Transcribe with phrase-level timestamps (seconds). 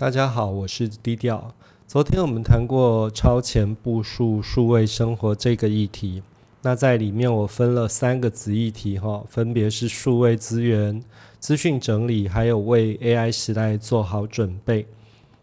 [0.00, 1.52] 大家好，我是低调。
[1.86, 6.22] 昨天我们谈过超前部署数位生活这个议题，
[6.62, 11.04] 那在里面我分了三个子议题哈，分别是数位资源、
[11.38, 14.86] 资讯整理，还有为 AI 时代做好准备。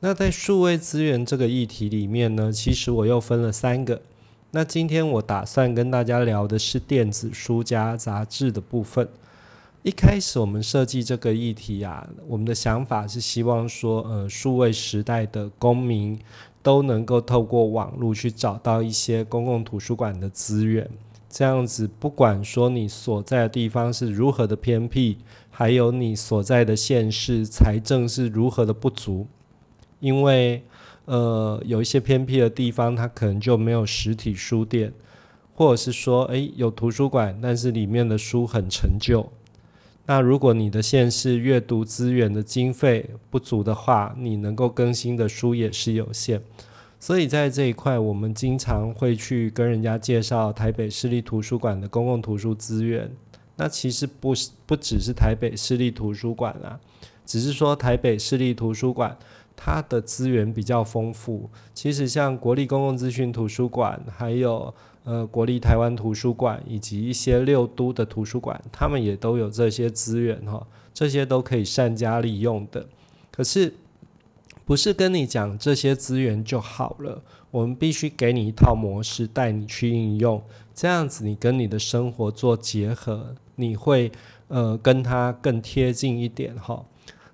[0.00, 4.00] 那在数位资源这个议题里面呢，其实我又分了三个。
[4.52, 9.06] 那今天我打算跟大家聊的是电子书加杂志的部分。
[9.88, 16.18] 一开始我们设计这个议题啊，我们的想法是希望说，呃，数位时代的公民
[16.62, 20.86] 都能够透过网络去找到一些公共图书馆的资源。
[21.30, 25.16] 这样子，不管说你所在的地方是如何的偏僻，
[25.48, 29.26] 还有你所在的县市财政是如何的不足，
[30.00, 30.62] 因为
[31.06, 34.92] 呃，有一些偏僻的地方，它可能就没有实体书店，
[35.54, 39.32] 或者是说，诶，有图书馆，但是里面的书很陈旧。
[40.10, 46.40] 那如果你的县市阅读资源的经费不足的话，你能够更新的书也是有限。
[46.98, 53.10] 所以在这一块，我们经常会去跟人家介绍台北市立图书馆的公共图书资源。
[53.56, 56.80] 那其实不是不只是台北市立图书馆啦，
[57.26, 59.14] 只是说台北市立图书馆
[59.54, 61.50] 它的资源比较丰富。
[61.74, 64.74] 其实像国立公共资讯图书馆，还有。
[65.08, 72.86] 呃，国立台湾图书馆以及一些六都的图书馆，他们也都有这些资源哈，这些都可以善加利用的。
[73.30, 73.72] 可是，
[74.66, 80.42] 不是跟你讲这些资源就好了，我们必须给你一套模式，带你去应用，
[80.74, 84.12] 这样子你跟你的生活做结合，你会
[84.48, 86.84] 呃跟它更贴近一点哈。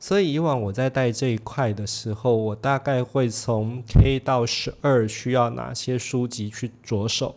[0.00, 7.36] 所以以往我在带这一块的时候，我大概会从 K 到十二需要哪些书籍去着手。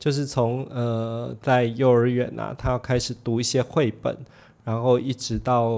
[0.00, 4.16] 就是从呃，在幼儿园呐，他要开始读一些绘本，
[4.64, 5.70] 然后一直到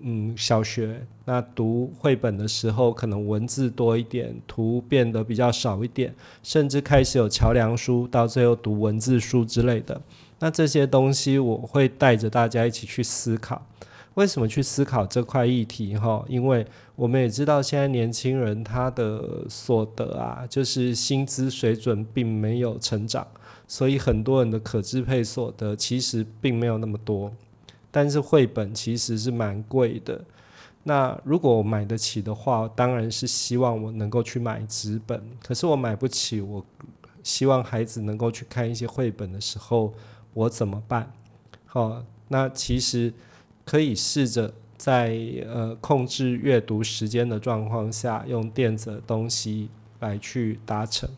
[0.00, 10.00] 嗯小学，那读绘本的时候，可能文字多一点，图变得比较少一点，甚至开始有桥梁书，到最后读文字书之类的。
[10.38, 13.60] 那这些东西，我会带着大家一起去思考。
[14.14, 15.96] 为什么去思考这块议题？
[15.96, 16.64] 哈，因为
[16.94, 23.26] 我们也知道，现在年轻人他的所得啊，就是薪资水准并没有成长，
[23.66, 27.32] 所以很多人的可支配所得其实并没有那么多。
[27.90, 30.24] 但是绘本其实是蛮贵的。
[30.84, 35.20] 那如果我买得起的话，当然是希望我能够去买纸本。
[35.42, 36.64] 可是我买不起，我
[37.24, 39.92] 希望孩子能够去看一些绘本的时候，
[40.34, 41.12] 我怎么办？
[41.66, 43.12] 好，那其实。
[43.64, 49.68] 可以试着在呃控制阅读时间的状况下，用电子的东西
[50.00, 51.08] 来去达成。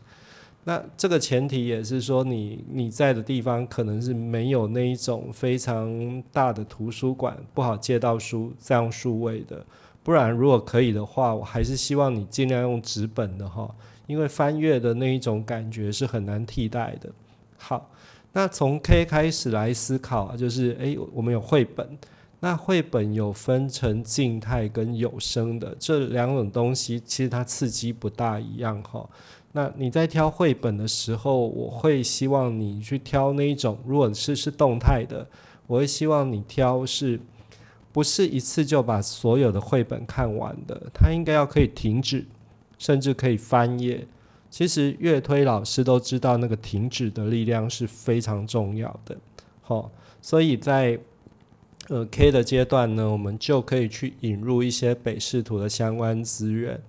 [0.63, 9.65] 那这个前提也是说，你你在的地方可能是没有那一种非常大的图书馆，不好借到书这样数位的。
[10.03, 13.73] 不然，如果可以的话，我还是希望你尽量用纸本的哈，
[14.07, 17.09] 因为翻阅的那一种感觉是很难替代的。
[17.57, 17.89] 好，
[18.33, 21.97] 那从 K 开始来思考，就是诶，我们有绘本。
[22.39, 29.09] 那绘本有分成静态跟有声的这两种东西，其实它刺激不大一样哈。
[29.53, 35.27] 那你在挑绘本的时候，我会希望你去挑那一种，如果是是动态的，
[35.65, 37.19] 我会希望你挑是
[37.91, 42.23] 不是一次就把所有的绘本看完的，它应该要可以停止，
[42.77, 44.05] 甚至可以翻页。
[44.51, 49.17] 其实乐推老师都知道，那个停止的力量是非常重要的。
[49.61, 50.99] 好，所以在
[51.89, 56.81] 呃，K 的阶段呢，我们就可以去引入一些北视图的相关资源。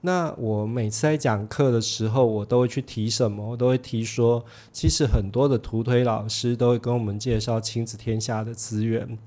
[0.00, 3.50] 那我每次在讲课的时候，我都会去提什么？
[3.50, 4.42] 我都会提说，
[4.72, 9.18] 其实很多的图推老师都会跟我们介绍亲子天下的资源。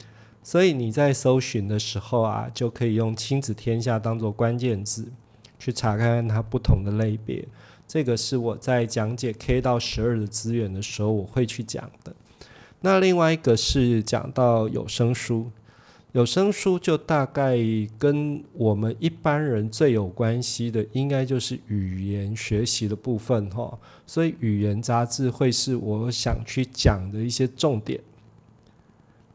[0.42, 5.12] 所以你在搜寻的时候啊，就可以用亲子天下当做关键字，
[5.60, 7.48] 去查看看它不同的类别。
[7.88, 12.16] 这个是我在讲解 K 到十二的资源的时候，我会去讲的。
[12.84, 15.52] 那另外一个是讲到有声书，
[16.14, 17.56] 有声书就大概
[18.00, 23.78] 跟我们一般人最有关系的，应该就是语言学习的部分哈。
[24.08, 28.00] 所以语言杂志会是我想去讲的一些重点。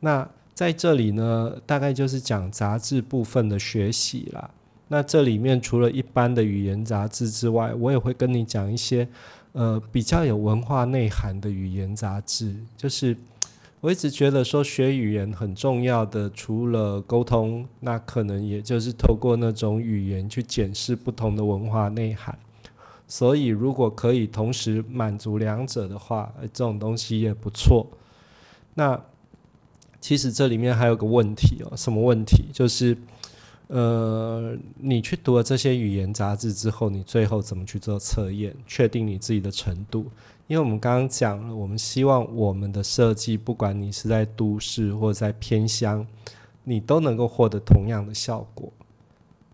[0.00, 4.50] 那在这里呢，大概就是讲杂志部分的学习啦。
[4.88, 9.06] 那这里面除了一般的语言杂志之外，我也会跟你讲一些
[9.52, 13.16] 呃比较有文化内涵的语言杂志，就是。
[13.80, 22.36] 我一直觉得说学语言很重要的，除了沟通，那可能也就是透过那种语言去检视不同的文化内涵。
[23.06, 27.86] 所以如果可以同时满足两者的话，这种东西也不错。
[28.74, 29.00] 那
[30.00, 32.46] 其实这里面还有个问题哦，什么问题？
[32.52, 32.96] 就是
[33.68, 40.06] 呃，你去读了这些语言杂志之后，你最后怎么去做测验，确定你自己的程度？
[40.46, 46.06] 因为我们刚刚讲了，我们希望我们的设计，不管你是在都市或者在偏乡，
[46.64, 48.72] 你都能够获得同样的效果。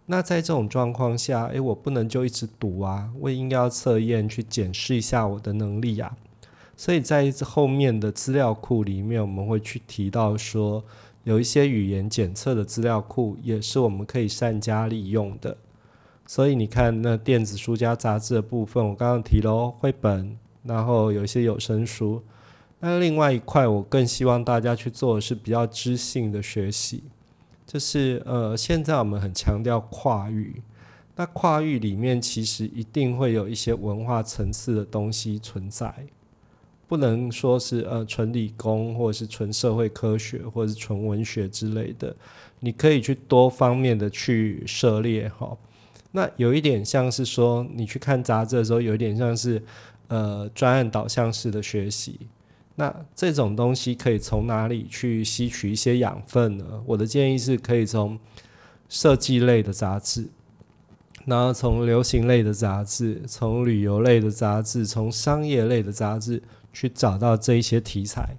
[0.07, 6.17] 那在这种状况下，诶，我不能就一直读啊，我也应该要测验去检视一下我的能力啊。
[6.77, 10.85] 所以在后面的资料库里面，我们会去提到说。
[11.25, 15.57] 有一些语言检测的资料库也是我们可以善加利用的，
[16.27, 22.23] 所以你看那电子书加杂志的部分，我刚刚提了绘本，然后有一些有声书。
[22.81, 27.05] 那另外一块，我更希望大家去做的是比较知性的学习，
[27.67, 30.61] 就是呃，现在我们很强调跨域，
[31.15, 35.95] 那跨域里面其实一定会有一些文化层次的东西存在。
[36.89, 42.15] 不能说是呃纯理工，或者是纯社会科学，或者是纯文学之类的，
[42.61, 45.57] 你可以去多方面的去涉猎哈。
[46.11, 49.63] 那有一点像是说，你去看杂志的时候，有一点像是
[50.13, 52.21] 呃专案导向式的学习。
[52.75, 56.65] 那这种东西可以从哪里去吸取一些养分呢？
[56.87, 58.19] 我的建议是可以从
[58.89, 60.29] 设计类的杂志，
[61.25, 66.43] 然后从流行类的杂志，从旅游类的杂志，从商业类的杂志。
[66.75, 68.35] 去找到这一些题材，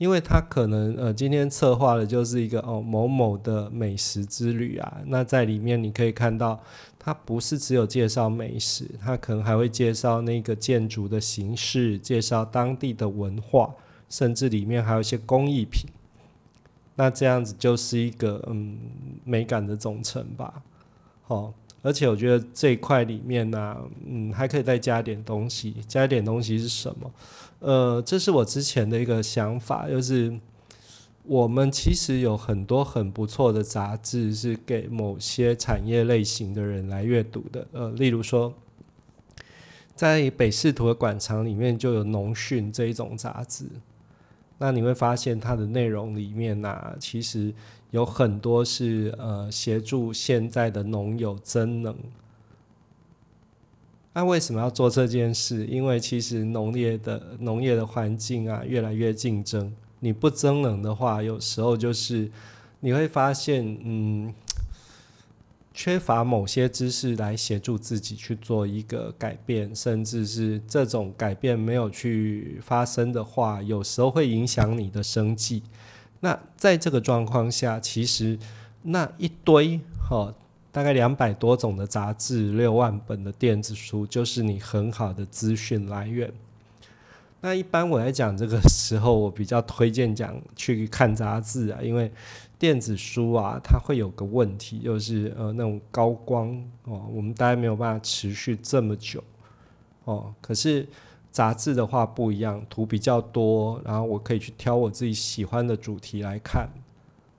[0.00, 6.58] 因为他可能呃今天策划的就是一个哦某某的美食之旅啊，那在里面你可以看到，
[6.98, 13.74] 它不是只有介绍美食，它可能还会介绍那个建筑的形式，介绍当地的文化，
[14.08, 15.90] 甚至里面还有一些工艺品，
[16.94, 18.78] 那这样子就是一个嗯
[19.24, 20.62] 美感的总成吧，
[21.20, 21.52] 好。
[21.82, 25.74] 而且我觉得这一块里面呢，嗯，还可以再加点东西。
[25.88, 27.10] 加一点东西是什么？
[27.60, 30.38] 呃，这是我之前的一个想法，就是
[31.24, 37.66] 我们其实有很多很不错的杂志是给某些产业类型的人来阅读的。
[37.72, 38.52] 呃，例如说，
[39.94, 43.66] 在北市图的馆藏里面就有农讯这一种杂志。
[44.58, 47.52] 那你会发现它的内容里面呢，其实
[47.90, 51.96] 有很多是呃协助现在的农友增能。
[54.12, 55.66] 那为什么要做这件事？
[55.66, 62.30] 因为其实农业的农业的环境啊越来越竞争，你不增能的话，有时候就是
[62.80, 64.34] 你会发现，嗯。
[65.72, 75.62] 缺乏某些知识来协助自己去做一个改变，甚至是这种改变没有去发生的话，有时候会影响你的生计。
[76.20, 78.38] 那在这个状况下，其实
[78.82, 80.32] 那一堆哈，
[80.70, 86.32] 大概两百多种的杂志、六万本的电子书，就是你很好的资讯来源。
[87.40, 92.10] 那一般我在讲这个时候，我比较推荐讲去看杂志啊，因为。
[92.60, 96.50] 电子书啊，它会有个问题，就是呃那种高光
[96.84, 99.24] 哦，我们大概没有办法持续这么久
[100.04, 100.34] 哦。
[100.42, 100.86] 可是
[101.30, 106.68] 杂志的话不一样，图比较多，然后我可以去挑我自己喜欢的主题来看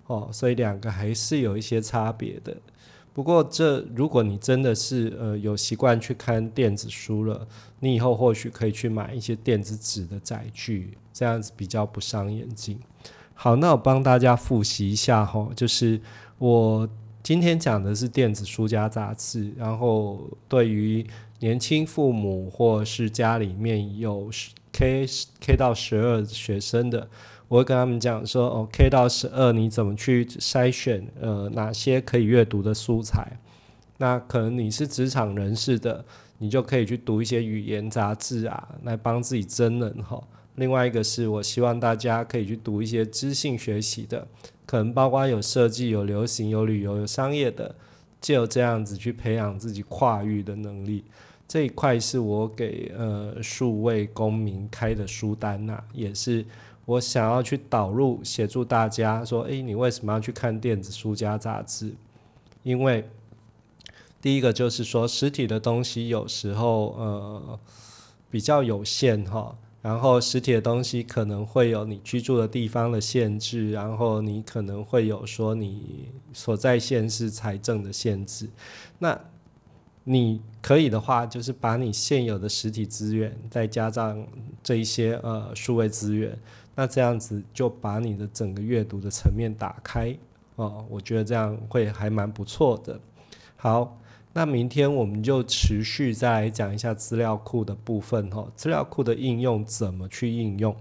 [0.08, 2.56] 哦，所以两个还是有一些差别的。
[3.14, 7.46] 不过这如果你真的是呃有习惯去看电子书了，
[7.82, 12.80] 你以后或许可以去买一些电子纸的载具，这样子比较不伤眼睛。
[13.34, 16.00] 好，那我帮大家复习一下哈，就是
[16.38, 16.88] 我
[17.22, 21.06] 今天讲的是电子书加杂志，然后对于
[21.41, 24.29] 年轻父母或是家里面有
[24.71, 25.07] K
[25.39, 27.10] K 到十二学生的，
[27.48, 33.39] 我会跟他们讲说，哦，K 到十二你怎么去筛选呃哪些可以阅读的素材？
[33.98, 36.05] 那可能你是职场人士的，
[36.38, 40.21] 你就可以去读一些语言杂志啊，来帮自己增能哈。
[40.55, 44.27] 另外一个是我希望大家可以去读一些知性学习的，
[44.67, 47.74] 可能包括有设计、有流行、有旅游、有商业的，
[48.22, 51.04] 就这样子去培养自己跨域的能力。
[51.48, 56.46] 这一块是我给呃数位公民开的书单呐，也是
[56.86, 61.94] 我想要去导入协助大家说，诶，你为什么要去看电子书加杂志？
[62.63, 63.10] 因为
[64.22, 67.60] 第一个就是说实体的东西有时候呃
[68.30, 69.56] 比较有限哈。
[69.82, 78.48] 然后实体的东西可能会有你居住的地方的限制，然后你可能会有说你所在县市财政的限制。
[79.00, 79.20] 那
[80.04, 84.24] 你可以的话，就是把你现有的实体资源再加上
[84.62, 86.38] 这一些呃数位资源，
[86.76, 90.16] 那这样子就把你的整个阅读的层面打开
[90.58, 93.00] 哦，我觉得这样会还蛮不错的。
[93.56, 93.98] 好。
[94.34, 100.74] 那明天我们就持续再来讲一下资料库的部分哈，资料库的应用怎么去应用？